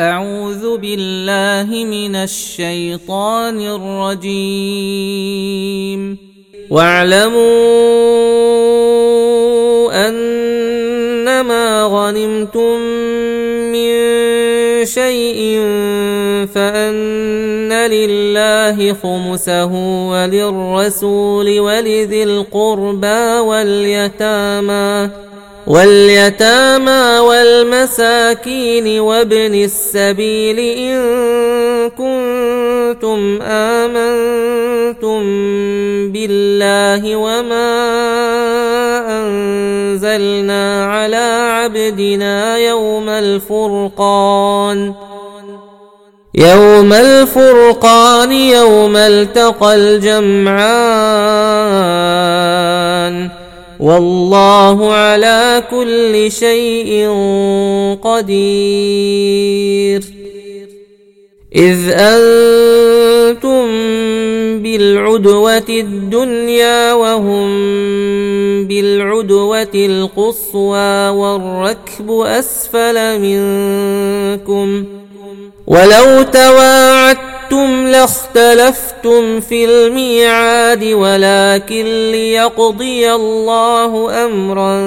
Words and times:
أعوذ 0.00 0.78
بالله 0.78 1.84
من 1.84 2.16
الشيطان 2.16 3.60
الرجيم. 3.60 5.20
واعلموا 6.70 7.40
أنما 10.08 11.84
غنمتم 11.84 12.80
من 13.72 13.90
شيء 14.84 15.60
فأن 16.54 17.72
لله 17.72 18.96
خمسه 19.02 19.72
وللرسول 20.10 21.60
ولذي 21.60 22.22
القربى 22.22 23.38
واليتامى. 23.38 25.10
واليتامى 25.66 27.18
والمساكين 27.18 29.00
وابن 29.00 29.54
السبيل 29.54 30.58
إن 30.58 31.00
كنتم 31.90 33.42
آمنتم 33.42 35.20
بالله 36.12 37.16
وما 37.16 37.70
أنزلنا 39.08 40.86
على 40.86 41.50
عبدنا 41.52 42.58
يوم 42.58 43.08
الفرقان 43.08 44.94
يوم 46.34 46.92
الفرقان 46.92 48.32
يوم 48.32 48.96
التقى 48.96 49.74
الجمعان 49.74 50.70
والله 53.80 54.92
على 54.92 55.62
كل 55.70 56.32
شيء 56.32 57.08
قدير. 58.02 60.02
إذ 61.56 61.90
أنتم 61.90 63.66
بالعدوة 64.62 65.68
الدنيا 65.68 66.92
وهم 66.92 67.48
بالعدوة 68.66 69.74
القصوى 69.74 71.08
والركب 71.08 72.10
أسفل 72.10 73.20
منكم. 73.20 74.84
ولو 75.66 76.22
تواعدتم 76.22 77.29
لاختلفتم 77.52 79.40
في 79.40 79.64
الميعاد 79.64 80.84
ولكن 80.84 82.10
ليقضي 82.10 83.12
الله 83.12 84.24
امرا 84.24 84.78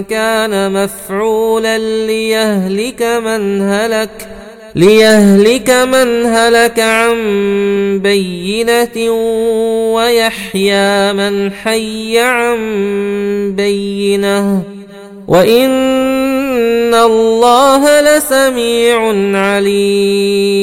كان 0.00 0.72
مفعولا 0.72 1.78
ليهلك 1.78 3.02
من 3.02 3.62
هلك 3.62 4.28
ليهلك 4.74 5.70
من 5.70 6.26
هلك 6.26 6.80
عن 6.80 7.18
بينه 8.02 9.10
ويحيى 9.94 11.12
من 11.12 11.52
حي 11.52 12.18
عن 12.18 12.58
بينه 13.56 14.62
وان 15.28 16.94
الله 16.94 18.00
لسميع 18.00 18.98
عليم 19.38 20.62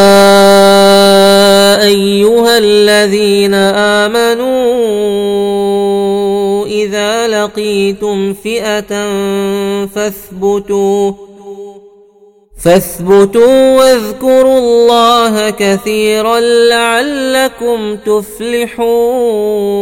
أيها 1.81 2.57
الذين 2.57 3.53
آمنوا 4.03 4.51
إذا 6.65 7.27
لقيتم 7.27 8.33
فئة 8.33 9.09
فاثبتوا 9.85 11.11
فاثبتوا 12.63 13.77
واذكروا 13.77 14.59
الله 14.59 15.49
كثيرا 15.49 16.39
لعلكم 16.39 17.95
تفلحون 17.95 19.81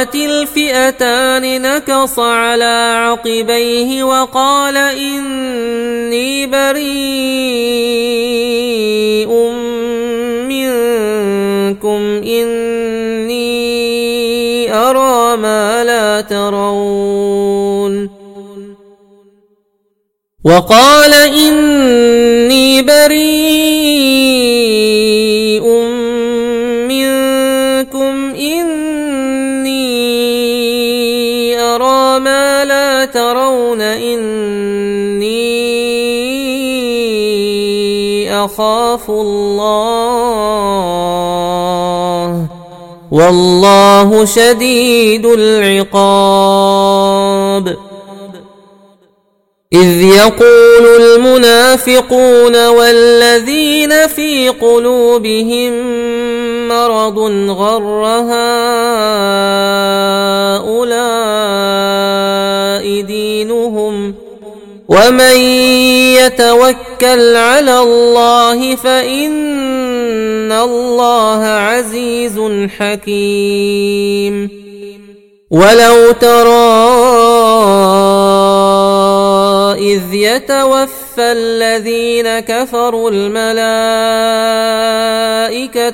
تراءت 0.00 0.14
الفئتان 0.14 1.62
نكص 1.62 2.18
على 2.18 2.94
عقبيه 2.96 4.04
وقال 4.04 4.76
إني 4.76 6.46
بريء 6.46 6.90
منكم 10.48 12.00
إني 12.24 13.54
أرى 14.74 15.36
ما 15.36 15.84
لا 15.84 16.20
ترون. 16.20 18.10
وقال 20.44 21.12
إني 21.12 22.82
بريء 22.82 24.00
أخاف 38.44 39.10
الله. 39.10 40.40
والله 43.12 44.24
شديد 44.24 45.26
العقاب. 45.26 47.10
إذ 49.72 50.02
يقول 50.02 50.86
المنافقون 51.00 52.68
والذين 52.68 54.06
في 54.06 54.48
قلوبهم 54.48 55.72
مرض 56.68 57.18
غر 57.50 58.04
هؤلاء 60.60 60.90
دينهم 63.00 64.14
ومن 64.90 65.36
يتوكل 66.18 67.36
على 67.36 67.78
الله 67.78 68.76
فان 68.76 70.52
الله 70.52 71.44
عزيز 71.44 72.40
حكيم 72.78 74.50
ولو 75.50 76.12
ترى 76.12 76.50
اذ 79.78 80.14
يتوفى 80.14 81.18
الذين 81.18 82.40
كفروا 82.40 83.10
الملائكه 83.10 84.69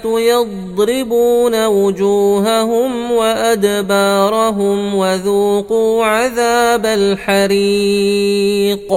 يضربون 0.06 1.66
وجوههم 1.66 3.12
وأدبارهم 3.12 4.94
وذوقوا 4.94 6.04
عذاب 6.04 6.86
الحريق. 6.86 8.92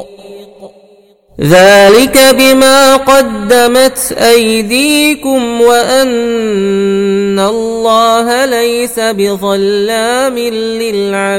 ذلك 1.42 2.36
بما 2.38 2.96
قدمت 2.96 4.12
أيديكم 4.12 5.62
وأن 5.62 7.40
الله 7.40 8.46
ليس 8.46 9.00
بظلام 9.00 10.38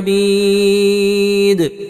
للعبيد. 0.00 1.89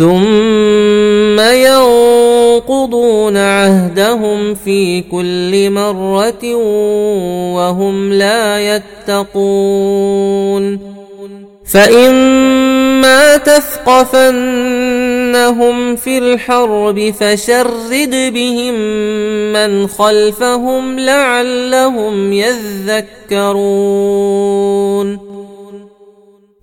ثم 0.00 1.40
ينقضون 1.40 3.36
عهدهم 3.36 4.54
في 4.54 5.00
كل 5.00 5.70
مره 5.70 6.54
وهم 7.54 8.12
لا 8.12 8.76
يتقون 9.08 10.80
فاما 11.72 13.36
تثقفنهم 13.36 14.36
في 15.96 16.18
الحرب 16.18 17.14
فشرد 17.20 18.32
بهم 18.34 18.74
من 19.52 19.86
خلفهم 19.86 20.98
لعلهم 20.98 22.32
يذكرون 22.32 24.10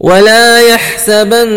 ولا 0.00 0.60
يحسبن 0.60 1.48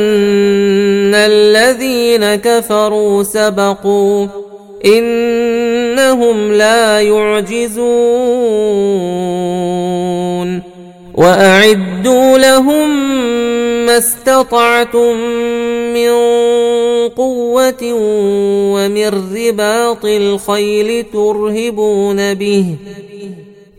الذين 1.16 2.36
كفروا 2.36 3.24
سبقوا 3.24 4.28
انهم 4.86 6.54
لا 6.54 7.02
يعجزون 7.02 7.84
واعدوا 11.14 12.38
لهم 12.38 12.90
ما 13.86 13.98
استطعتم 13.98 15.18
من 15.94 16.10
قوه 17.10 17.94
ومن 18.74 19.08
رباط 19.36 20.06
الخيل 20.06 21.06
ترهبون 21.14 22.34
به 22.34 22.76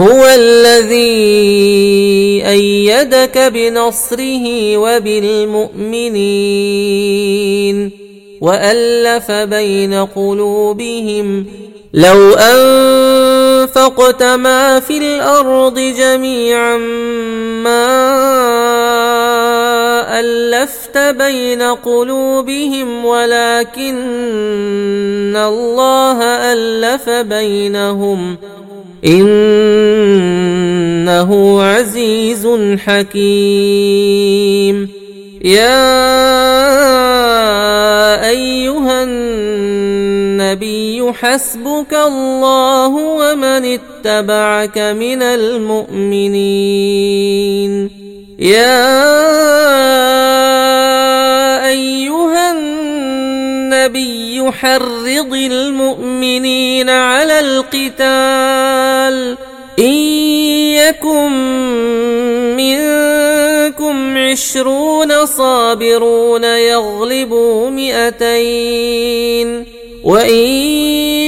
هو 0.00 0.26
الذي 0.26 0.96
أيدك 2.48 3.38
بنصره 3.38 4.76
وبالمؤمنين 4.76 6.20
وألف 8.40 9.30
بين 9.30 9.94
قلوبهم 9.94 11.46
لو 11.94 12.34
أنفقت 12.34 14.22
ما 14.22 14.80
في 14.80 14.98
الأرض 14.98 15.78
جميعا 15.78 16.76
ما 17.64 18.20
ألفت 20.20 20.98
بين 20.98 21.62
قلوبهم 21.62 23.04
ولكن 23.04 23.96
الله 25.36 26.22
ألف 26.24 27.10
بينهم 27.10 28.36
إنه 29.04 30.50
عزيز 31.62 32.48
حكيم. 32.86 34.88
يا 35.44 36.00
أيها 38.28 39.04
النبي 39.04 41.12
حسبك 41.12 41.94
الله 41.94 42.88
ومن 42.88 43.78
اتبعك 43.78 44.78
من 44.78 45.22
المؤمنين. 45.22 46.30
يا 48.38 49.00
أيها 51.68 52.50
النبي 52.50 52.69
حرض 54.52 55.34
المؤمنين 55.34 56.90
على 56.90 57.40
القتال. 57.40 59.36
إن 59.78 59.92
يكن 60.74 61.32
منكم 62.56 64.18
عشرون 64.18 65.26
صابرون 65.26 66.44
يغلبوا 66.44 67.70
مئتين. 67.70 69.00
وإن 70.04 70.46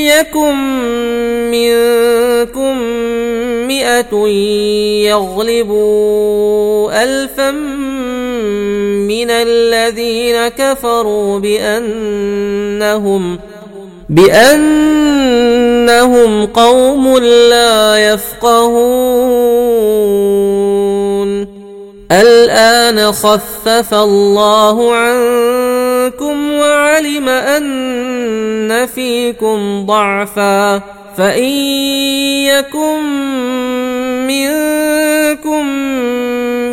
يكن 0.07 0.57
منكم 1.51 2.79
مئة 3.69 4.29
يغلبوا 5.09 7.03
الفا 7.03 7.51
من 9.09 9.31
الذين 9.31 10.49
كفروا 10.49 11.39
بأنهم 11.39 13.39
بأنهم 14.09 15.27
قوم 16.47 17.19
لا 17.19 18.13
يفقهون. 18.13 19.13
الآن 22.13 23.13
خفف 23.13 23.95
الله 23.95 24.95
عنكم 24.95 26.53
وعلم 26.53 27.29
أن 27.29 28.87
فيكم 28.87 29.87
ضعفا. 29.87 30.83
فإن 31.17 31.53
يكن 32.47 33.03
منكم 34.27 35.67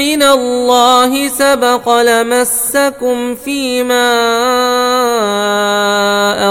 من 0.00 0.22
الله 0.22 1.28
سبق 1.28 1.84
لمسكم 1.88 3.34
فيما 3.34 4.08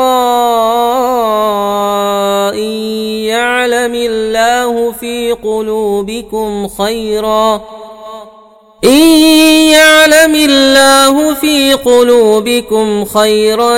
إن 2.54 2.72
يعلم 3.24 3.96
الله 3.96 4.92
في 4.92 5.32
قلوبكم 5.32 6.68
خيرا 6.68 7.62
إن 8.84 9.08
يعلم 9.72 10.36
الله 10.36 11.34
في 11.34 11.74
قلوبكم 11.74 13.06
خيرا 13.06 13.78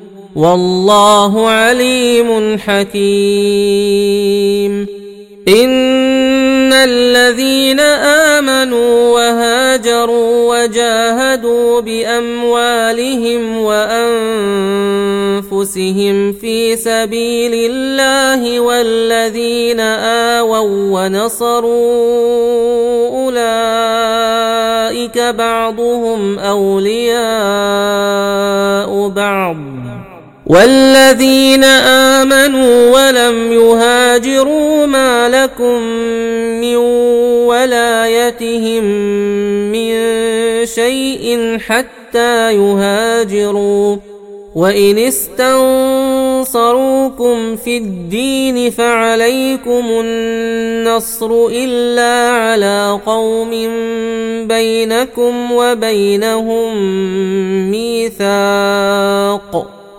والله 0.35 1.49
عليم 1.49 2.57
حكيم. 2.57 4.21
إن 5.47 6.73
الذين 6.73 7.79
آمنوا 8.39 9.09
وهاجروا 9.09 10.63
وجاهدوا 10.63 11.81
بأموالهم 11.81 13.57
وأنفسهم 13.57 14.13
في 16.33 16.75
سبيل 16.75 17.71
الله 17.71 18.59
والذين 18.59 19.79
آووا 20.39 21.05
ونصروا 21.05 21.71
أولئك 23.25 25.17
بعضهم 25.19 26.39
أولياء 26.39 27.21
بعض. 29.07 29.80
والذين 30.51 31.63
آمنوا 31.63 32.91
ولم 32.91 33.51
يهاجروا 33.51 34.85
ما 34.85 35.29
لكم 35.29 35.81
من 36.59 36.75
ولايتهم 37.47 38.83
من 39.71 39.91
شيء 40.65 41.57
حتى 41.59 42.55
يهاجروا 42.55 43.97
وإن 44.55 44.97
استنصروكم 46.47 47.55
في 47.55 47.77
الدين 47.77 48.71
فعليكم 48.71 49.83
النصر 49.89 51.47
إلا 51.51 52.29
على 52.29 52.99
قوم 53.05 53.49
بينكم 54.47 55.51
وبينهم 55.51 56.77
ميثاق 57.71 59.80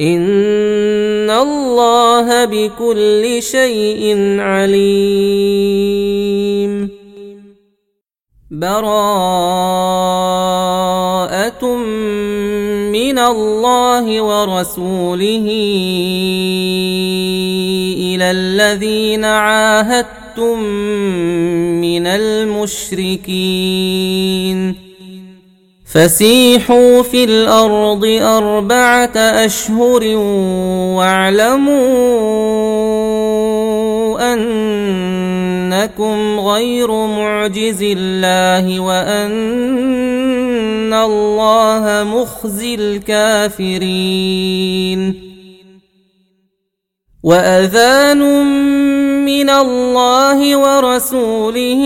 ان 0.00 1.30
الله 1.30 2.44
بكل 2.44 3.42
شيء 3.42 4.16
عليم 4.38 5.98
براءه 8.50 9.18
من 12.94 13.18
الله 13.18 14.22
ورسوله 14.22 15.46
إلى 17.98 18.30
الذين 18.30 19.24
عاهدتم 19.24 20.62
من 21.82 22.06
المشركين 22.06 23.28
فسيحوا 25.92 27.02
في 27.02 27.24
الأرض 27.24 28.04
أربعة 28.22 29.16
أشهر 29.16 30.04
واعلموا 30.96 31.78
أنكم 34.32 36.40
غير 36.40 37.06
معجز 37.06 37.82
الله 37.82 38.80
وأن 38.80 40.94
الله 40.94 42.04
مخزي 42.04 42.74
الكافرين. 42.74 44.08
وأذان 47.22 48.18
من 49.24 49.50
الله 49.50 50.56
ورسوله 50.56 51.84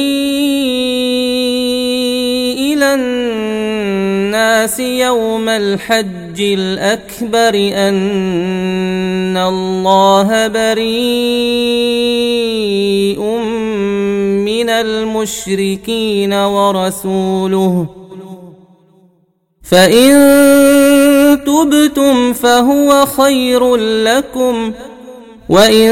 إلى 2.58 2.94
الناس 2.94 3.61
يوم 4.78 5.48
الحج 5.48 6.40
الأكبر 6.40 7.54
أن 7.88 9.36
الله 9.36 10.46
بريء 10.48 10.82
من 14.44 14.70
المشركين 14.70 16.32
ورسوله. 16.32 17.86
فإن 19.70 20.12
تبتم 21.46 22.32
فهو 22.32 23.06
خير 23.06 23.76
لكم 23.76 24.72
وإن 25.48 25.90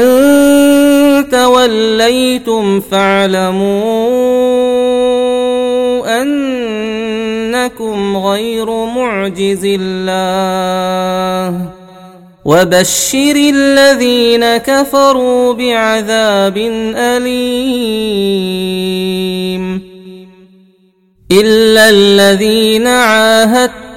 توليتم 1.31 2.79
فاعلموا 2.79 3.81
انكم 7.65 8.17
غير 8.17 8.85
معجز 8.85 9.61
الله 9.63 11.65
وبشر 12.45 13.35
الذين 13.35 14.57
كفروا 14.57 15.53
بعذاب 15.53 16.57
أليم 16.95 17.41
إلا 21.31 21.89
الذين 21.89 22.87
عاهدتم 22.87 23.90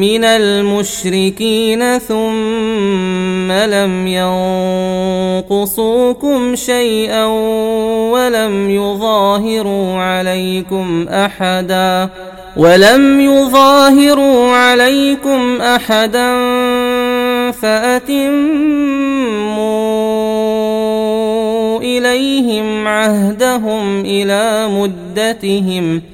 من 0.00 0.24
المشركين 0.24 1.98
ثم 1.98 3.52
لم 3.52 4.06
ينقصوكم 5.50 6.56
شيئا 6.56 7.24
ولم 8.12 8.70
يظاهروا 8.70 9.98
عليكم 9.98 11.06
احدا 11.08 12.08
ولم 12.56 13.20
يظاهروا 13.20 14.50
عليكم 14.50 15.60
احدا 15.60 16.40
فاتموا 17.50 18.84
اليهم 21.80 22.88
عهدهم 22.88 24.00
إلى 24.00 24.68
مدتهم 24.68 26.13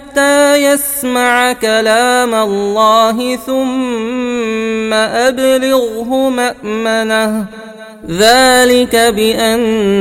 يسمع 0.55 1.53
كلام 1.53 2.35
الله 2.35 3.35
ثم 3.35 4.93
أبلغه 4.93 6.29
مأمنه. 6.29 7.45
ذلك 8.09 8.95
بأنهم 8.95 9.91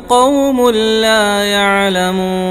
قوم 0.00 0.70
لا 0.70 1.44
يعلمون. 1.44 2.50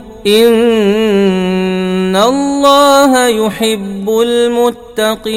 ان 0.27 2.15
الله 2.15 3.27
يحب 3.27 4.09
المتقين 4.09 5.31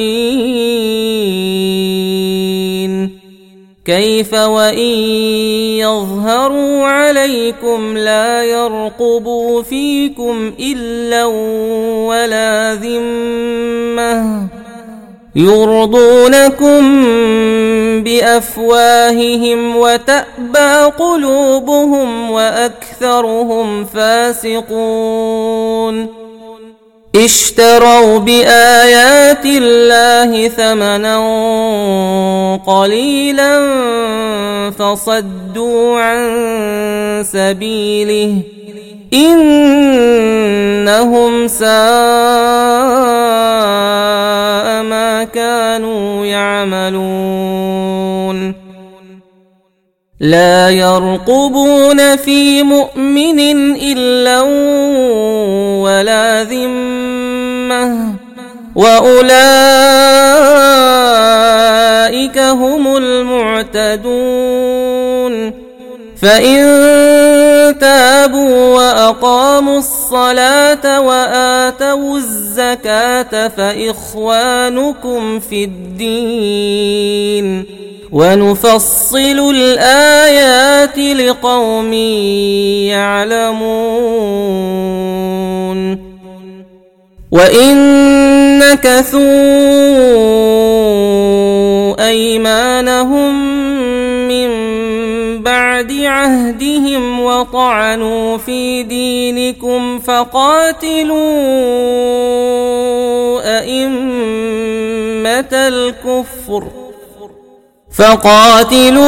كيف 3.85 4.33
وان 4.33 4.89
يظهروا 5.79 6.85
عليكم 6.85 7.97
لا 7.97 8.43
يرقبوا 8.43 9.61
فيكم 9.63 10.53
الا 10.59 11.25
ولا 12.05 12.75
ذمه 12.75 14.47
يرضونكم 15.35 17.05
بافواههم 18.15 19.75
وتأبى 19.75 20.91
قلوبهم 20.99 22.31
وأكثرهم 22.31 23.85
فاسقون. 23.85 25.45
اشتروا 27.15 28.17
بآيات 28.19 29.45
الله 29.45 30.47
ثمنا 30.47 31.17
قليلا 32.67 33.61
فصدوا 34.71 35.99
عن 35.99 37.23
سبيله 37.31 38.35
إنهم 39.13 40.87
ساء 41.47 41.65
ما 44.89 45.23
كانوا 45.23 46.25
يعملون. 46.25 47.85
لا 50.19 50.69
يرقبون 50.69 52.15
في 52.15 52.63
مؤمن 52.63 53.39
إلا 53.75 54.41
ولا 55.81 56.43
ذمة. 56.43 58.13
وأولئك 58.75 59.57
هم 62.37 62.97
المعتدون. 62.97 64.84
فان 66.25 67.79
تابوا 67.79 68.75
واقاموا 68.75 69.77
الصلاه 69.77 71.01
واتوا 71.01 72.17
الزكاه 72.17 73.47
فاخوانكم 73.47 75.39
في 75.39 75.63
الدين 75.63 76.95
ونفصل 78.11 79.53
الايات 79.55 80.97
لقوم 80.97 81.93
يعلمون 82.93 83.95
وان 87.31 87.77
نكثوا 88.59 89.25
ايمانهم 92.07 93.55
بعد 95.45 95.91
عهدهم 95.91 97.19
وطعنوا 97.21 98.37
في 98.37 98.83
دينكم 98.83 99.99
فقاتلوا 99.99 101.19
أئمة 103.59 105.53
الكفر. 105.53 106.63
فقاتلوا 107.97 109.05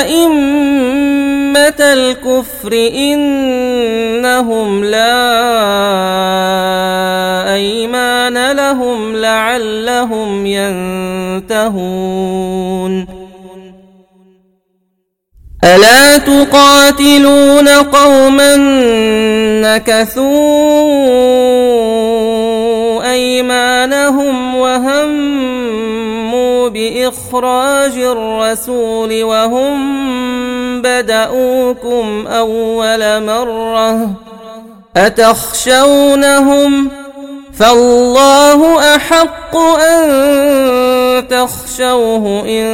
أئمة 0.00 1.80
الكفر 1.80 2.72
إنهم 2.96 4.84
لا 4.84 5.24
أيمان 7.54 8.52
لهم 8.52 9.16
لعلهم 9.16 10.46
ينتهون. 11.50 13.13
الا 15.64 16.18
تقاتلون 16.18 17.68
قوما 17.68 18.56
نكثوا 19.62 20.32
ايمانهم 23.12 24.54
وهموا 24.54 25.08
باخراج 26.68 27.98
الرسول 27.98 29.22
وهم 29.22 30.02
بداوكم 30.82 32.26
اول 32.26 33.22
مره 33.22 34.10
اتخشونهم 34.96 36.90
فالله 37.58 38.94
أحق 38.96 39.56
أن 39.56 41.28
تخشوه 41.28 42.44
إن 42.48 42.66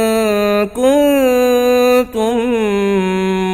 كنتم 0.67 2.37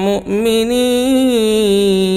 مؤمنين. 0.07 2.16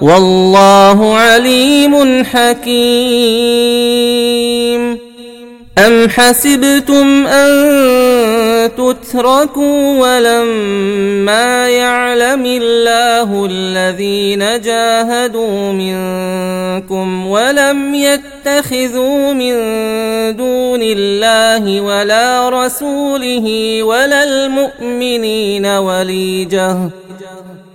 والله 0.00 1.16
عليم 1.16 2.24
حكيم. 2.24 3.70
أم 5.86 6.08
حسبتم 6.08 7.26
أن 7.26 7.50
تتركوا 8.76 9.98
ولما 9.98 11.68
يعلم 11.68 12.46
الله 12.46 13.48
الذين 13.50 14.60
جاهدوا 14.60 15.72
منكم 15.72 17.26
ولم 17.26 17.94
يتخذوا 17.94 19.32
من 19.32 19.52
دون 20.36 20.80
الله 20.82 21.80
ولا 21.80 22.48
رسوله 22.48 23.78
ولا 23.82 24.24
المؤمنين 24.24 25.66
وليجة 25.66 26.76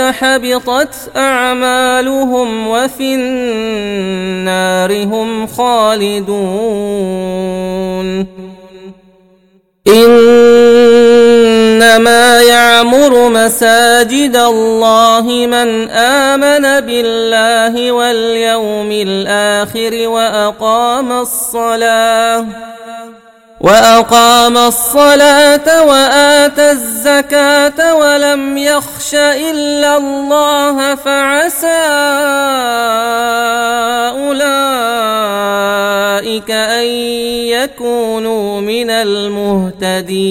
حبطت 0.00 0.94
أعمالهم 1.16 2.68
وفي 2.68 3.14
النار 3.14 4.92
هم 4.92 5.46
خالدون. 5.46 6.36
إنما 9.88 10.82
يعمر 12.42 13.28
مساجد 13.28 14.36
الله 14.36 15.46
من 15.46 15.90
آمن 15.90 16.80
بالله 16.80 17.92
واليوم 17.92 18.90
الآخر 18.90 20.08
وأقام 20.08 21.12
الصلاة. 21.12 22.46
وأقام 23.60 24.56
الصلاة 24.56 25.84
وآتى 25.84 26.70
الزكاة 26.70 27.94
ولم 27.94 28.58
يخش 28.58 29.14
إلا 29.14 29.96
الله 29.96 30.94
فعسى 30.94 31.66
أولئك 34.36 35.40
أن 36.50 36.86
يكونوا 37.56 38.60
من 38.60 38.90
المهتدين. 38.90 40.26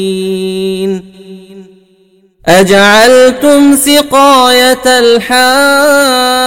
أجعلتم 2.48 3.76
سقاية 3.76 4.86
الحاج 4.86 6.46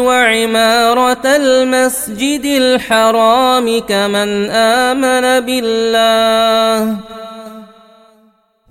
وعمارة 0.00 1.26
المسجد 1.26 2.44
الحرام 2.44 3.80
كمن 3.80 4.50
آمن 4.50 5.40
بالله 5.40 6.96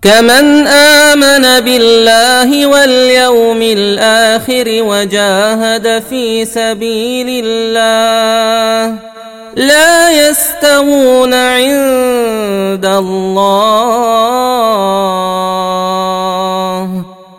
كمن 0.02 0.68
آمن 0.68 1.60
بالله 1.60 2.68
واليوم 2.68 3.62
الآخر 3.62 4.66
وجاهد 4.68 6.04
في 6.10 6.46
سبيل 6.46 7.46
الله. 7.46 8.96
لا 9.56 10.12
يستوون 10.30 11.34
عند 11.34 12.86
الله. 12.86 13.88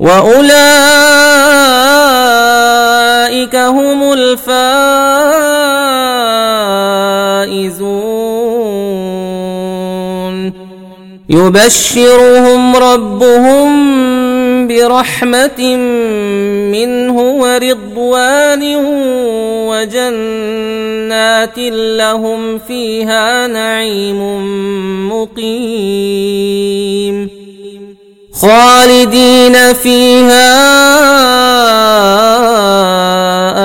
وأولئك 0.00 0.46
هم 3.56 4.12
الفائزون 4.12 4.66
يبشرهم 11.28 12.76
ربهم 12.76 13.96
برحمة 14.68 15.76
منه 16.72 17.20
ورضوان 17.20 18.76
وجنات 19.68 21.58
لهم 21.98 22.58
فيها 22.58 23.46
نعيم 23.46 24.20
مقيم 25.12 26.56
خالدين 28.40 29.72
فيها 29.74 30.56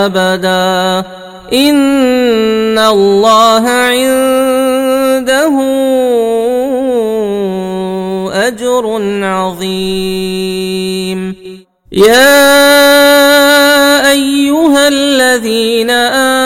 أبدا. 0.05 1.07
إن 1.53 2.79
الله 2.79 3.69
عنده 3.69 5.55
أجر 8.47 8.85
عظيم. 9.23 10.61
يا 11.91 12.51
أيها 14.11 14.87
الذين 14.87 15.89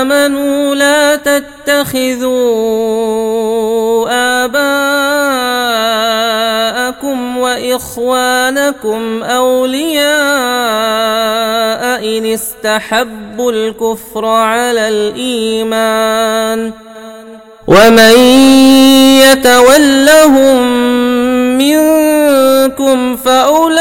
آمنوا 0.04 0.76
لا 0.76 1.16
تتخذوا 1.16 2.66
آباءكم 7.76 7.76
وإخوانكم 7.76 9.24
أولياء 9.24 10.06
إن 12.18 12.26
استحبوا 12.26 13.52
الكفر 13.52 14.26
على 14.26 14.88
الإيمان 14.88 16.72
ومن 17.68 18.20
يتولهم 19.20 20.62
منكم 21.58 23.16
فأولئك 23.16 23.78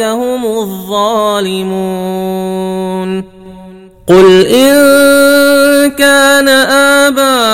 هم 0.00 0.46
الظالمون 0.46 1.78
قل 4.08 4.46
إن 4.46 5.90
كان 5.90 6.48
آباؤكم 6.48 7.48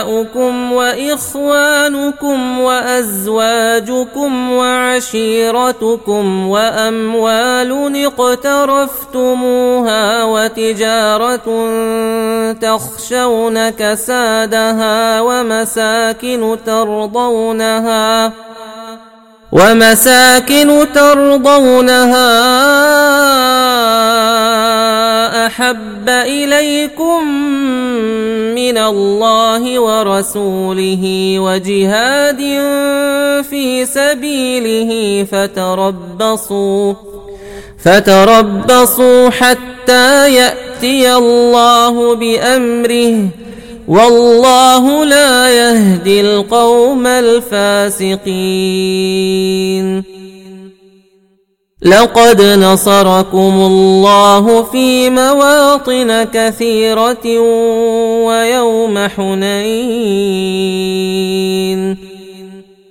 وأبناؤكم 0.00 0.72
وإخوانكم 0.72 2.60
وأزواجكم 2.60 4.52
وعشيرتكم 4.52 6.48
وأموال 6.48 8.04
اقترفتموها 8.06 9.44
وتجارة 10.24 11.46
تخشون 12.52 13.70
كسادها 13.70 15.20
ومساكن 15.20 16.56
ترضونها 16.66 18.32
ومساكن 19.52 20.86
ترضونها 20.94 22.30
أحب 25.46 26.08
إليكم 26.08 27.24
من 28.54 28.78
الله 28.78 29.80
ورسوله 29.80 31.34
وجهاد 31.38 32.40
في 33.50 33.86
سبيله 33.86 35.24
فتربصوا 35.32 36.94
فتربصوا 37.84 39.30
حتى 39.30 40.34
يأتي 40.34 41.14
الله 41.14 42.14
بأمره 42.14 43.28
والله 43.90 45.04
لا 45.04 45.50
يهدي 45.50 46.20
القوم 46.20 47.06
الفاسقين. 47.06 48.20
لقد 51.82 52.42
نصركم 52.42 53.54
الله 53.70 54.62
في 54.62 55.10
مواطن 55.10 56.24
كثيرة 56.24 57.38
ويوم 58.26 58.98
حنين. 58.98 59.60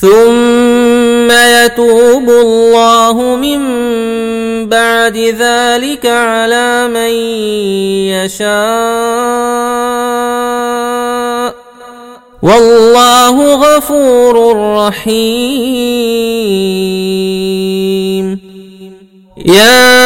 ثم 0.00 1.30
يتوب 1.30 2.30
الله 2.30 3.36
من 3.36 3.60
بعد 4.68 5.16
ذلك 5.16 6.06
على 6.06 6.88
من 6.88 7.10
يشاء. 8.12 8.56
والله 12.42 13.54
غفور 13.54 14.56
رحيم. 14.76 15.96
يا 19.46 20.05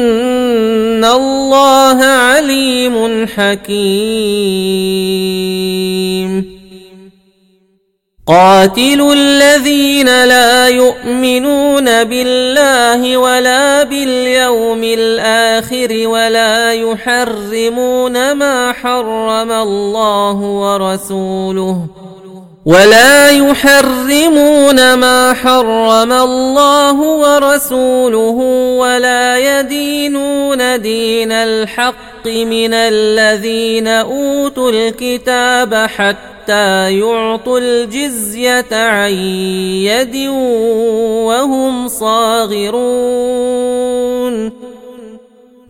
الله 1.21 2.03
عليم 2.03 3.27
حكيم. 3.27 4.61
قاتلوا 8.27 9.13
الذين 9.13 10.05
لا 10.05 10.67
يؤمنون 10.67 12.03
بالله 12.03 13.17
ولا 13.17 13.83
باليوم 13.83 14.83
الآخر 14.83 16.07
ولا 16.07 16.73
يحرمون 16.73 18.31
ما 18.31 18.71
حرم 18.71 19.51
الله 19.51 20.35
ورسوله. 20.35 21.87
ولا 22.65 23.29
يحرمون 23.29 24.93
ما 24.93 25.33
حرم 25.33 26.11
الله 26.11 27.01
ورسوله 27.01 28.37
ولا 28.77 29.59
يدينون 29.59 30.81
دين 30.81 31.31
الحق 31.31 32.27
من 32.27 32.73
الذين 32.73 33.87
اوتوا 33.87 34.71
الكتاب 34.71 35.73
حتى 35.75 36.99
يعطوا 36.99 37.59
الجزيه 37.59 38.65
عن 38.71 39.11
يد 39.81 40.27
وهم 41.25 41.87
صاغرون 41.87 42.81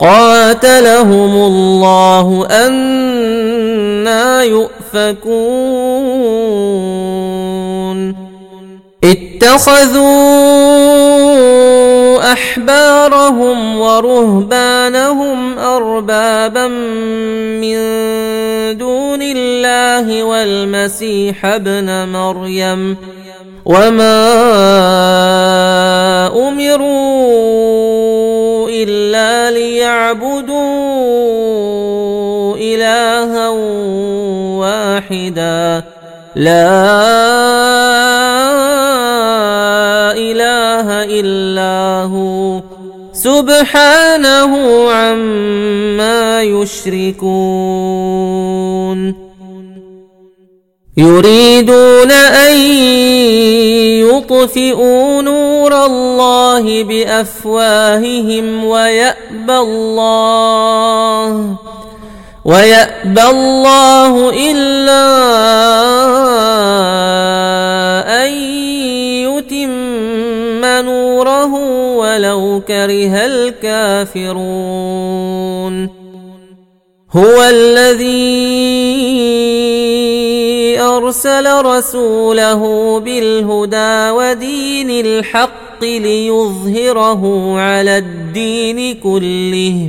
قاتلهم 0.00 1.32
الله 1.36 2.46
أنا 2.50 4.42
يؤفكون. 4.42 6.16
اتخذوا 9.04 10.06
أحبارهم 12.32 13.80
ورهبانهم 13.80 15.58
أربابا 15.58 16.66
من 17.62 17.78
دون 18.78 19.22
الله 19.22 20.22
والمسيح 20.22 21.44
ابن 21.44 22.08
مريم. 22.08 22.96
وما 23.66 24.26
أمروا 26.48 27.56
إلا 28.68 29.50
ليعبدوا 29.50 30.56
إلها 32.56 33.48
واحدا. 34.58 35.82
لا 36.36 36.92
إله 40.12 41.04
إلا 41.20 42.02
هو. 42.02 42.60
سبحانه 43.12 44.52
عما 44.90 46.42
يشركون. 46.42 47.26
يريدون 50.96 52.10
أن 52.10 52.56
يطفئوا 54.00 55.22
نور 55.22 55.84
الله 55.86 56.84
بأفواههم 56.84 58.64
ويأبى 58.64 59.58
الله 59.58 61.56
ويأبى 62.44 63.22
الله 63.22 64.30
إلا 64.50 65.06
أن 68.24 68.32
يتم 69.28 70.64
نوره 70.64 71.54
ولو 71.96 72.62
كره 72.68 73.26
الكافرون. 73.26 74.46
هو 77.12 77.42
الذي 77.42 78.66
أرسل 80.80 81.64
رسوله 81.64 82.62
بالهدى 83.00 84.10
ودين 84.10 84.90
الحق 84.90 85.84
ليظهره 85.84 87.54
على 87.60 87.98
الدين 87.98 88.94
كله 88.94 89.88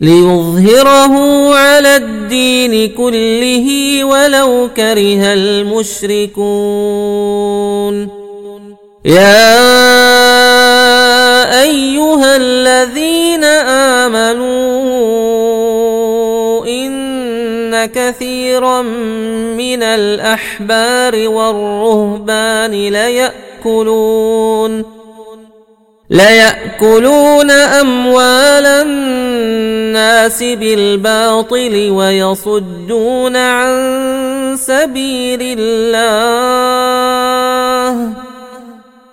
ليظهره 0.00 1.14
على 1.54 1.96
الدين 1.96 2.88
كله 2.88 4.04
ولو 4.04 4.68
كره 4.76 5.32
المشركون. 5.32 6.62
يا 9.04 9.52
أيها 11.62 12.36
الذين 12.36 13.44
آمنوا 14.04 15.81
كثيرا 17.86 18.82
من 19.52 19.82
الأحبار 19.82 21.28
والرهبان 21.28 22.70
ليأكلون 22.70 24.84
ليأكلون 26.10 27.50
أموال 27.50 28.66
الناس 28.66 30.42
بالباطل 30.42 31.90
ويصدون 31.90 33.36
عن 33.36 33.72
سبيل 34.56 35.58
الله 35.58 38.31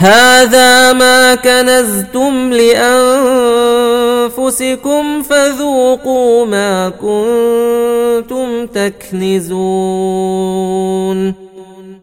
هذا 0.00 0.92
ما 0.92 1.34
كنزتم 1.34 2.52
لأنفسكم 4.32 5.22
فذوقوا 5.22 6.46
ما 6.46 6.88
كنتم 6.88 8.66
تكنزون. 8.66 9.50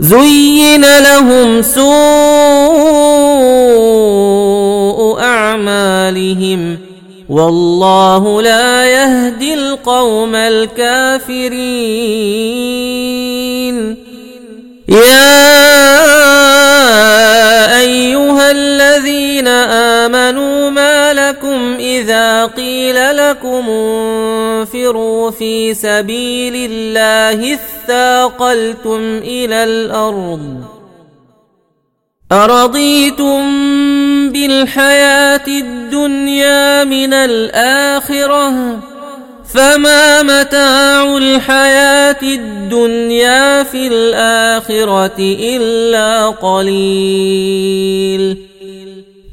زين 0.00 0.98
لهم 0.98 1.62
سوء 1.62 1.86
أعمالهم 5.20 6.78
والله 7.28 8.42
لا 8.42 8.84
يهدي 8.84 9.54
القوم 9.54 10.34
الكافرين. 10.34 11.56
يا 14.88 15.36
أيها 17.80 18.50
الذين 18.50 19.48
آمنوا 19.48 20.70
ما 20.70 21.14
لكم 21.14 21.74
إذا 21.78 22.46
قيل 22.46 23.16
لكم 23.16 23.70
انفروا 23.70 25.30
في 25.30 25.74
سبيل 25.74 26.70
الله 26.70 27.54
اثاقلتم 27.54 29.00
إلى 29.18 29.64
الأرض 29.64 30.64
أرضيتم 32.32 33.42
بالحياة 34.32 35.46
الدنيا 35.48 36.84
من 36.84 37.12
الآخرة 37.12 38.52
فما 39.54 40.22
متاع 40.22 41.16
الحياة 41.16 42.22
الدنيا 42.22 43.62
في 43.62 43.86
الآخرة 43.86 45.18
إلا 45.18 46.28
قليل 46.28 47.76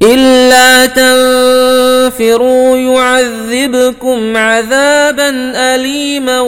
إلا 0.02 0.86
تنفروا 0.86 2.76
يعذبكم 2.76 4.36
عذابا 4.36 5.30
أليما 5.74 6.40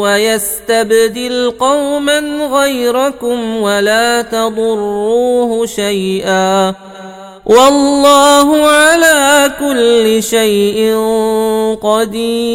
ويستبدل 0.00 1.52
قوما 1.60 2.18
غيركم 2.52 3.56
ولا 3.56 4.22
تضروه 4.22 5.66
شيئا 5.66 6.74
والله 7.46 8.66
على 8.66 9.52
كل 9.60 10.22
شيء 10.22 10.96
قدير. 11.82 12.54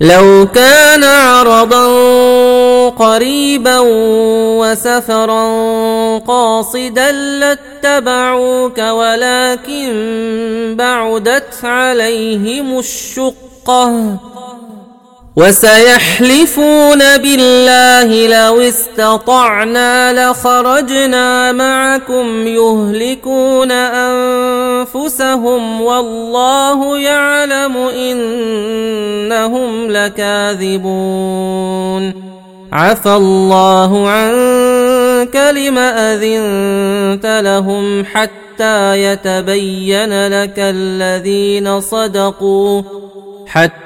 لو 0.00 0.48
كان 0.54 1.04
عرضا 1.04 1.86
قريبا 2.88 3.78
وسفرا 4.60 5.48
قاصدا 6.18 7.12
لاتبعوك 7.12 8.78
ولكن 8.78 9.94
بعدت 10.78 11.64
عليهم 11.64 12.78
الشقة. 12.78 14.16
وسيحلفون 15.36 16.98
بالله 16.98 18.26
لو 18.26 18.60
استطعنا 18.60 20.30
لخرجنا 20.30 21.52
معكم 21.52 22.46
يهلكون 22.46 23.70
أنفسهم 24.90 25.80
والله 25.80 26.98
يعلم 26.98 27.76
إنهم 27.76 29.90
لكاذبون. 29.90 31.46
عفى 32.72 33.14
الله 33.14 34.08
عنك 34.08 35.36
لم 35.36 35.78
أذنت 35.78 37.40
لهم 37.44 38.04
حتى 38.04 39.02
يتبين 39.02 40.26
لك 40.26 40.58
الذين 40.58 41.80
صدقوا 41.80 42.82
حتى 43.46 43.85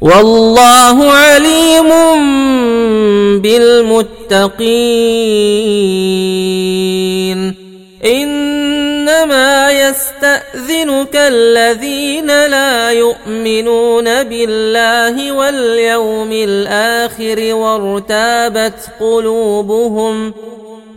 والله 0.00 1.10
عليم 1.12 1.88
بالمتقين. 3.42 4.18
إنما 8.04 9.72
يستأذنك 9.72 11.16
الذين 11.16 12.26
لا 12.26 12.90
يؤمنون 12.90 14.22
بالله 14.22 15.32
واليوم 15.32 16.32
الآخر 16.32 17.54
وارتابت 17.54 18.80
قلوبهم 19.00 20.32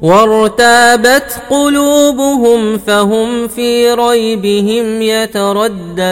وارتابت 0.02 1.40
قلوبهم 1.50 2.78
فهم 2.78 3.48
في 3.48 3.92
ريبهم 3.92 5.02
يترددون. 5.02 6.12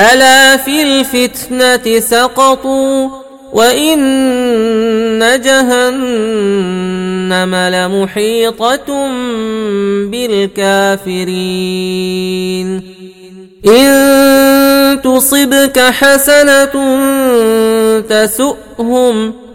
ألا 0.00 0.56
في 0.56 0.82
الفتنة 0.82 2.00
سقطوا 2.00 3.08
وإن 3.52 5.40
جهنم 5.44 5.94
لمحيطة 7.54 9.08
بالكافرين. 10.10 11.80
إن 13.66 15.00
تصبك 15.02 15.78
حسنة 15.78 16.74
تسؤهم 18.00 19.34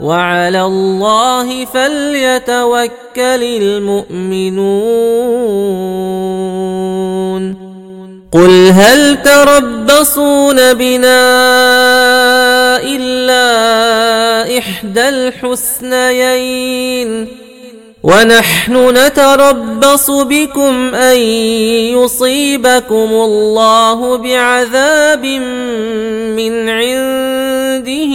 وعلى 0.00 0.62
الله 0.62 1.64
فليتوكل 1.64 3.42
المؤمنون. 3.62 4.86
قل 8.32 8.70
هل 8.72 9.22
تربصون 9.22 10.74
بنا 10.74 11.22
إلا 12.82 14.58
إحدى 14.58 15.08
الحسنيين؟ 15.08 16.68
ونحن 18.02 18.74
نتربص 18.96 20.10
بكم 20.10 20.94
أن 20.94 21.16
يصيبكم 21.96 23.08
الله 23.12 24.16
بعذاب 24.16 25.26
من 26.36 26.68
عنده. 26.68 28.14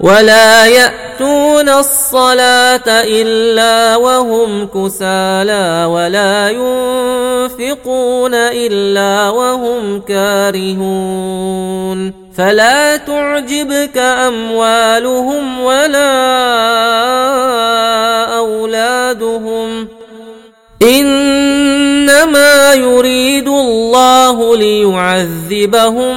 ولا 0.00 0.66
يأتون 0.66 1.68
الصلاة 1.68 2.88
إلا 2.88 3.96
وهم 3.96 4.66
كسالى 4.66 5.84
ولا 5.84 6.50
ينفقون 6.50 8.34
إلا 8.34 9.28
وهم 9.28 10.00
كارهون 10.00 11.46
فلا 12.36 12.96
تعجبك 12.96 13.98
أموالهم 13.98 15.60
ولا 15.60 16.36
أولادهم 18.36 19.88
إنما 20.82 22.74
يريد 22.74 23.48
الله 23.48 24.56
ليعذبهم 24.56 26.16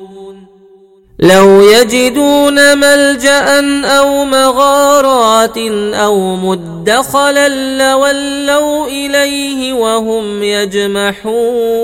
لو 1.21 1.61
يجدون 1.61 2.77
ملجأ 2.77 3.61
أو 3.85 4.25
مغارات 4.25 5.57
أو 5.93 6.35
مدخلا 6.35 7.49
لولوا 7.77 8.87
إليه 8.87 9.73
وهم 9.73 10.43
يجمحون. 10.43 11.81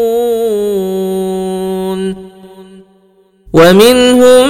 ومنهم 3.53 4.49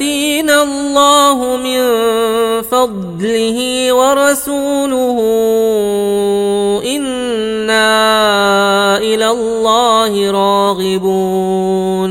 سيؤتينا 0.00 0.62
الله 0.62 1.56
من 1.56 1.82
فضله 2.62 3.92
ورسوله 3.92 5.18
أنا 6.96 7.88
إلى 8.98 9.30
الله 9.30 10.30
راغبون 10.30 12.10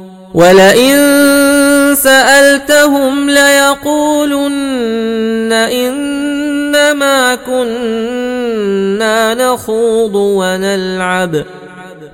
ولئن 0.33 0.97
سألتهم 1.95 3.29
ليقولن 3.29 4.51
إنما 5.53 7.35
كنا 7.35 9.33
نخوض 9.33 10.15
ونلعب. 10.15 11.43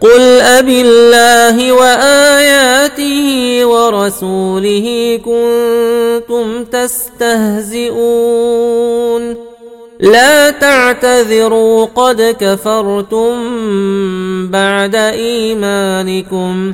قل 0.01 0.21
أب 0.41 0.69
الله 0.69 1.71
وآياته 1.71 3.59
ورسوله 3.65 5.19
كنتم 5.25 6.63
تستهزئون. 6.63 7.87
لا 9.99 10.49
تعتذروا 10.49 11.85
قد 11.85 12.35
كفرتم 12.39 13.33
بعد 14.47 14.95
إيمانكم. 14.95 16.73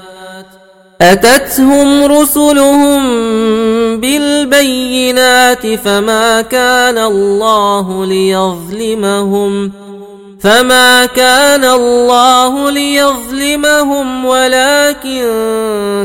أتتهم 1.01 2.03
رسلهم 2.03 3.01
بالبينات 3.99 5.67
فما 5.67 6.41
كان 6.41 6.97
الله 6.97 8.05
ليظلمهم 8.05 9.71
فما 10.39 11.05
كان 11.05 11.63
الله 11.65 12.71
ليظلمهم 12.71 14.25
ولكن 14.25 15.23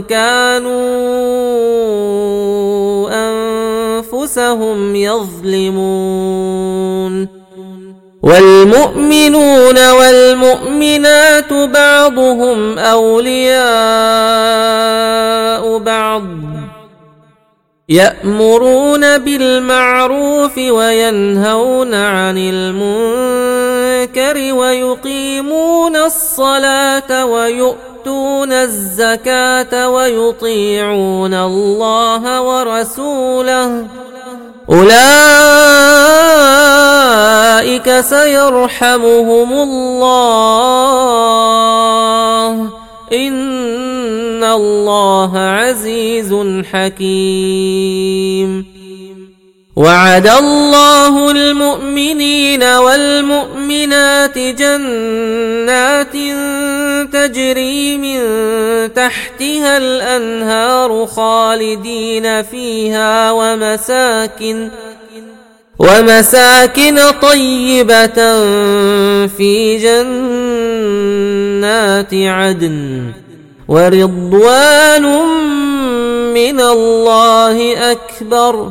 كانوا 0.09 0.77
أنفسهم 3.13 4.97
يظلمون 4.97 6.57
والمؤمنون 8.27 9.91
والمؤمنات 9.91 11.53
بعضهم 11.53 12.79
أولياء 12.79 13.59
بعض 15.79 16.23
يأمرون 17.89 19.19
بالمعروف 19.19 20.59
وينهون 20.59 21.95
عن 21.95 22.39
المنكر 22.39 22.95
ويقيمون 24.55 25.97
الصلاة 25.97 27.25
ويؤتون 27.25 28.53
الزكاة 28.53 29.89
ويطيعون 29.89 31.35
الله 31.35 32.41
ورسوله 32.41 33.87
أولئك 34.71 34.97
سيرحمهم 38.01 39.53
الله. 39.53 39.97
إن 43.13 44.45
الله 44.45 45.39
عزيز 45.39 46.35
حكيم. 46.73 48.76
وعد 49.77 50.27
الله 50.27 51.31
المؤمنين 51.31 52.63
والمؤمنات 52.63 54.39
جنات 54.39 56.13
تجري 57.13 57.97
من 57.99 58.21
تحتها 58.95 59.77
الأنهار 59.77 61.07
خالدين 61.07 62.43
فيها 62.43 63.33
ومساكن 63.33 64.71
ومساكن 65.79 66.99
طيبة 67.23 68.15
في 69.27 69.77
جنات 71.63 72.15
عدن 72.15 73.13
ورضوان 73.69 75.03
من 76.35 76.61
الله 76.61 77.93
أكبر 77.93 78.71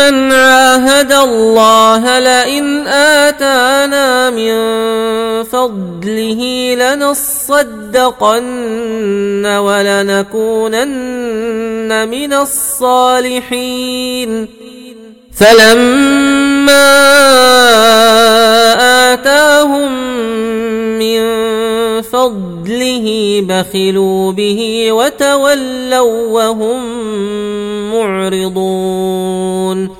من 0.00 0.32
عاهد 0.32 1.12
الله 1.12 2.18
لئن 2.18 2.86
آتانا 2.86 4.30
من 4.30 4.54
فضله 5.44 6.74
لنصدقن 6.74 7.96
ولنكونن 9.46 10.88
من 12.08 12.32
الصالحين. 12.32 13.70
فلما 15.40 16.90
آتاهم 19.12 19.92
من 20.98 21.22
فضله 22.02 23.06
بخلوا 23.48 24.32
به 24.32 24.88
وتولوا 24.92 26.28
وهم 26.28 26.80
معرضون 27.92 29.99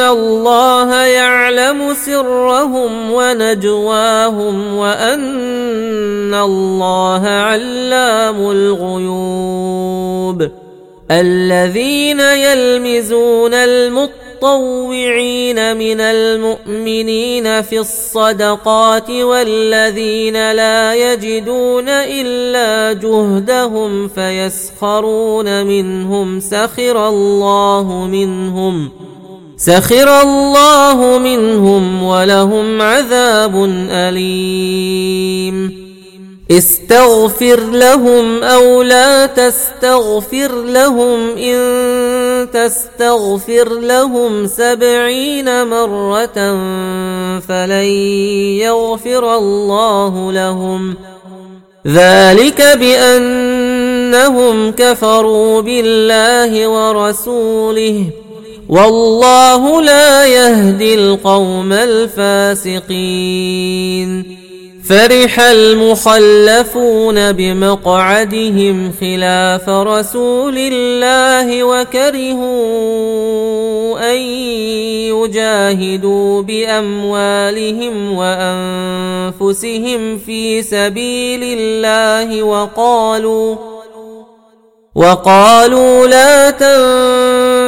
الله 0.00 0.94
يعلم 0.94 1.94
سرهم 1.94 3.10
ونجواهم 3.10 4.74
وأن 4.74 6.34
الله 6.34 7.28
علام 7.28 8.50
الغيوب 8.50 9.82
الذين 11.10 12.20
يلمزون 12.20 13.54
المطوعين 14.42 15.76
من 15.76 16.00
المؤمنين 16.00 17.62
في 17.62 17.78
الصدقات 17.78 19.10
والذين 19.10 20.52
لا 20.52 20.94
يجدون 20.94 21.88
الا 21.88 22.92
جهدهم 22.92 24.08
فيسخرون 24.08 25.66
منهم 25.66 26.40
سخر 26.40 27.08
الله 27.08 28.06
منهم 28.10 28.90
سخر 29.66 30.22
الله 30.22 31.18
منهم 31.18 32.02
ولهم 32.02 32.82
عذاب 32.82 33.64
أليم. 33.90 35.82
استغفر 36.50 37.60
لهم 37.60 38.42
أو 38.42 38.82
لا 38.82 39.26
تستغفر 39.26 40.52
لهم 40.62 41.36
إن 41.36 42.48
تستغفر 42.52 43.68
لهم 43.78 44.46
سبعين 44.46 45.66
مرة 45.66 46.58
فلن 47.40 47.86
يغفر 48.58 49.36
الله 49.36 50.32
لهم. 50.32 50.96
ذلك 51.86 52.62
بأنهم 52.80 54.70
كفروا 54.72 55.60
بالله 55.60 56.68
ورسوله. 56.68 58.21
والله 58.72 59.82
لا 59.82 60.26
يهدي 60.26 60.94
القوم 60.94 61.72
الفاسقين. 61.72 62.82
فرح 64.88 65.40
المخلفون 65.40 67.32
بمقعدهم 67.32 68.92
خلاف 69.00 69.68
رسول 69.68 70.54
الله 70.58 71.64
وكرهوا 71.64 72.52
أن 74.12 74.16
يجاهدوا 75.12 76.42
بأموالهم 76.42 78.12
وأنفسهم 78.16 80.00
في 80.18 80.62
سبيل 80.62 81.58
الله 81.58 82.42
وقالوا 82.42 83.56
وقالوا 84.94 86.06
لا 86.06 86.50
تنفروا 86.50 87.51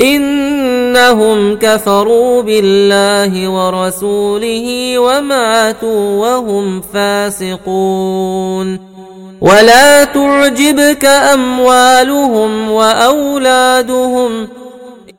إنهم 0.00 1.56
كفروا 1.56 2.42
بالله 2.42 3.48
ورسوله 3.48 4.98
وماتوا 4.98 6.26
وهم 6.26 6.80
فاسقون. 6.80 8.96
ولا 9.40 10.04
تعجبك 10.04 11.04
أموالهم 11.04 12.70
وأولادهم. 12.70 14.48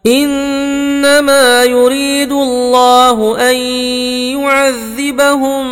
إنما 0.08 1.64
يريد 1.64 2.32
الله 2.32 3.50
أن 3.50 3.56
يعذبهم 4.40 5.66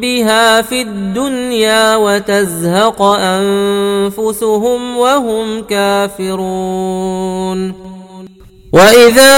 بها 0.00 0.62
في 0.62 0.82
الدنيا 0.82 1.96
وتزهق 1.96 3.02
أنفسهم 3.02 4.96
وهم 4.96 5.62
كافرون. 5.62 7.91
واذا 8.72 9.32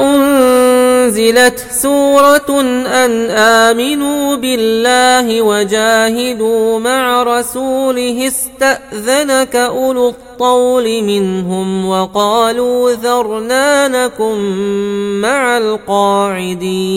انزلت 0.00 1.66
سوره 1.70 2.60
ان 3.04 3.30
امنوا 3.30 4.36
بالله 4.36 5.42
وجاهدوا 5.42 6.78
مع 6.78 7.22
رسوله 7.22 8.26
استاذنك 8.26 9.56
اولو 9.56 10.08
الطول 10.08 11.02
منهم 11.02 11.88
وقالوا 11.88 12.92
ذرنانكم 12.92 14.38
مع 15.20 15.58
القاعدين 15.58 16.96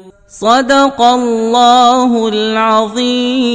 صدق 0.31 1.01
الله 1.01 2.27
العظيم. 2.27 3.51